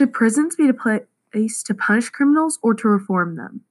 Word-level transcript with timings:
Should 0.00 0.14
prisons 0.14 0.56
be 0.56 0.66
a 0.66 0.72
place 0.72 1.62
to 1.62 1.74
punish 1.74 2.08
criminals 2.08 2.58
or 2.62 2.72
to 2.72 2.88
reform 2.88 3.36
them? 3.36 3.66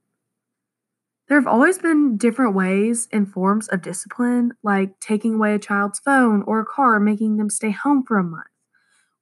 There 1.28 1.40
have 1.40 1.48
always 1.48 1.80
been 1.80 2.18
different 2.18 2.54
ways 2.54 3.08
and 3.12 3.28
forms 3.28 3.68
of 3.68 3.82
discipline, 3.82 4.52
like 4.62 5.00
taking 5.00 5.34
away 5.34 5.56
a 5.56 5.58
child's 5.58 5.98
phone 5.98 6.44
or 6.44 6.60
a 6.60 6.68
car 6.68 7.00
making 7.00 7.38
them 7.38 7.50
stay 7.50 7.72
home 7.72 8.04
for 8.08 8.20
a 8.20 8.24
month, 8.24 8.46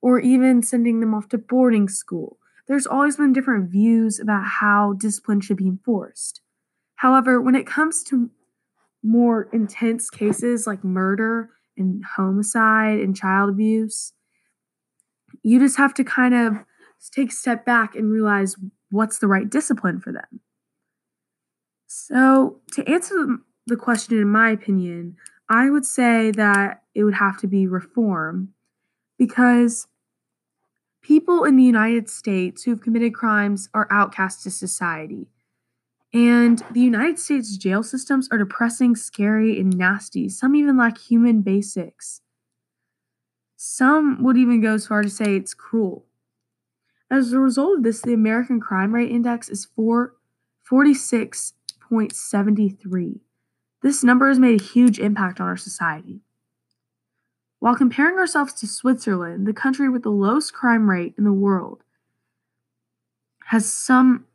or 0.02 0.20
even 0.20 0.62
sending 0.62 1.00
them 1.00 1.14
off 1.14 1.30
to 1.30 1.38
boarding 1.38 1.88
school. 1.88 2.40
There's 2.68 2.86
always 2.86 3.16
been 3.16 3.32
different 3.32 3.72
views 3.72 4.20
about 4.20 4.44
how 4.44 4.92
discipline 4.92 5.40
should 5.40 5.56
be 5.56 5.68
enforced. 5.68 6.42
However, 6.96 7.40
when 7.40 7.56
it 7.56 7.66
comes 7.66 8.04
to 8.10 8.32
more 9.02 9.48
intense 9.54 10.10
cases 10.10 10.68
like 10.68 10.84
murder 10.84 11.52
and 11.78 12.04
homicide 12.04 13.00
and 13.00 13.16
child 13.16 13.52
abuse, 13.52 14.12
you 15.42 15.58
just 15.58 15.78
have 15.78 15.94
to 15.94 16.04
kind 16.04 16.34
of 16.34 16.66
take 17.14 17.32
a 17.32 17.36
step 17.36 17.66
back 17.66 17.96
and 17.96 18.12
realize 18.12 18.56
what's 18.90 19.20
the 19.20 19.28
right 19.28 19.50
discipline 19.50 20.00
for 20.00 20.12
them. 20.12 20.42
So, 21.88 22.60
to 22.74 22.88
answer 22.90 23.38
the 23.66 23.78
question, 23.78 24.18
in 24.18 24.30
my 24.30 24.50
opinion, 24.50 25.16
I 25.50 25.70
would 25.70 25.86
say 25.86 26.32
that 26.32 26.84
it 26.94 27.04
would 27.04 27.16
have 27.16 27.38
to 27.40 27.48
be 27.48 27.68
reform 27.68 28.54
because 29.18 29.88
people 31.02 31.46
in 31.46 31.56
the 31.56 31.64
United 31.64 32.10
States 32.10 32.64
who've 32.64 32.82
committed 32.82 33.14
crimes 33.14 33.70
are 33.74 33.88
outcast 33.90 34.44
to 34.44 34.52
society. 34.52 35.28
And 36.14 36.64
the 36.72 36.82
United 36.82 37.20
States 37.20 37.56
jail 37.58 37.84
systems 37.84 38.28
are 38.32 38.38
depressing, 38.38 38.96
scary, 38.96 39.60
and 39.60 39.78
nasty. 39.78 40.30
Some 40.30 40.56
even 40.56 40.78
lack 40.78 40.98
human 40.98 41.42
basics. 41.42 42.22
Some 43.56 44.24
would 44.24 44.38
even 44.38 44.62
go 44.62 44.74
as 44.74 44.88
far 44.88 45.02
to 45.02 45.10
say 45.10 45.36
it's 45.36 45.54
cruel. 45.54 46.07
As 47.10 47.32
a 47.32 47.40
result 47.40 47.78
of 47.78 47.84
this, 47.84 48.02
the 48.02 48.14
American 48.14 48.60
Crime 48.60 48.94
Rate 48.94 49.12
Index 49.12 49.50
is 49.50 49.66
4, 49.76 50.14
46 50.64 51.54
0.73. 51.90 53.20
This 53.82 54.04
number 54.04 54.28
has 54.28 54.40
made 54.40 54.60
a 54.60 54.64
huge 54.64 55.00
impact 55.00 55.40
on 55.40 55.48
our 55.48 55.58
society. 55.58 56.22
While 57.60 57.76
comparing 57.76 58.18
ourselves 58.18 58.54
to 58.54 58.68
Switzerland, 58.68 59.48
the 59.48 59.54
country 59.54 59.90
with 59.90 60.04
the 60.04 60.10
lowest 60.10 60.54
crime 60.54 60.90
rate 60.90 61.16
in 61.18 61.24
the 61.24 61.34
world, 61.34 61.84
has 63.46 63.72
some 63.72 64.26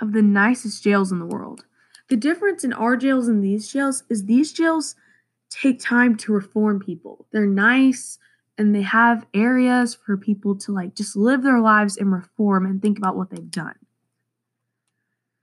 of 0.00 0.12
the 0.12 0.22
nicest 0.22 0.82
jails 0.82 1.12
in 1.12 1.18
the 1.18 1.26
world. 1.26 1.64
The 2.08 2.16
difference 2.16 2.64
in 2.64 2.72
our 2.72 2.96
jails 2.96 3.28
and 3.28 3.42
these 3.42 3.70
jails 3.70 4.04
is 4.08 4.24
these 4.24 4.52
jails 4.52 4.94
take 5.50 5.80
time 5.80 6.16
to 6.18 6.32
reform 6.32 6.80
people. 6.80 7.26
They're 7.32 7.46
nice 7.46 8.18
and 8.58 8.74
they 8.74 8.82
have 8.82 9.26
areas 9.34 9.94
for 9.94 10.16
people 10.16 10.56
to 10.56 10.72
like 10.72 10.94
just 10.94 11.16
live 11.16 11.42
their 11.42 11.60
lives 11.60 11.96
and 11.96 12.12
reform 12.12 12.66
and 12.66 12.82
think 12.82 12.98
about 12.98 13.16
what 13.16 13.30
they've 13.30 13.50
done. 13.50 13.74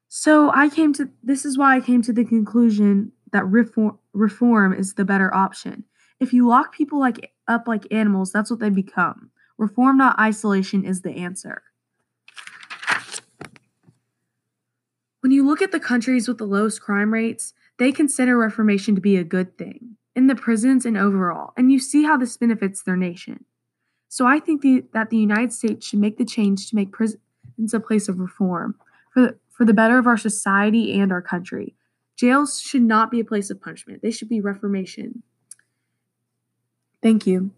So 0.07 0.51
I 0.53 0.69
came 0.69 0.93
to 0.93 1.09
this 1.23 1.45
is 1.45 1.57
why 1.57 1.75
I 1.75 1.81
came 1.81 2.01
to 2.03 2.13
the 2.13 2.25
conclusion 2.25 3.11
that 3.31 3.45
reform 3.45 3.99
reform 4.13 4.73
is 4.73 4.95
the 4.95 5.05
better 5.05 5.33
option. 5.33 5.85
If 6.19 6.33
you 6.33 6.47
lock 6.47 6.73
people 6.73 6.99
like 6.99 7.31
up 7.47 7.67
like 7.67 7.85
animals, 7.91 8.31
that's 8.31 8.49
what 8.49 8.59
they 8.59 8.69
become. 8.69 9.31
Reform 9.57 9.97
not 9.97 10.19
isolation 10.19 10.83
is 10.83 11.01
the 11.01 11.11
answer. 11.11 11.63
When 15.21 15.31
you 15.31 15.45
look 15.45 15.61
at 15.61 15.71
the 15.71 15.79
countries 15.79 16.27
with 16.27 16.37
the 16.37 16.47
lowest 16.47 16.81
crime 16.81 17.13
rates, 17.13 17.53
they 17.77 17.91
consider 17.91 18.37
reformation 18.37 18.95
to 18.95 19.01
be 19.01 19.17
a 19.17 19.23
good 19.23 19.57
thing 19.57 19.97
in 20.19 20.27
the 20.27 20.35
prisons 20.35 20.85
and 20.85 20.97
overall, 20.97 21.53
and 21.55 21.71
you 21.71 21.79
see 21.79 22.03
how 22.03 22.17
this 22.17 22.35
benefits 22.35 22.83
their 22.83 22.97
nation. 22.97 23.45
So 24.09 24.27
I 24.27 24.39
think 24.39 24.61
the, 24.61 24.83
that 24.93 25.09
the 25.11 25.17
United 25.17 25.53
States 25.53 25.87
should 25.87 25.99
make 25.99 26.17
the 26.17 26.25
change 26.25 26.69
to 26.69 26.75
make 26.75 26.91
prisons 26.91 27.73
a 27.73 27.79
place 27.79 28.09
of 28.09 28.19
reform 28.19 28.75
for 29.13 29.39
for 29.49 29.65
the 29.65 29.73
better 29.73 29.97
of 29.97 30.07
our 30.07 30.17
society 30.17 30.99
and 30.99 31.11
our 31.11 31.21
country. 31.21 31.75
Jails 32.15 32.61
should 32.61 32.81
not 32.81 33.11
be 33.11 33.19
a 33.19 33.25
place 33.25 33.49
of 33.49 33.61
punishment, 33.61 34.01
they 34.01 34.11
should 34.11 34.29
be 34.29 34.41
reformation. 34.41 35.23
Thank 37.01 37.25
you. 37.25 37.51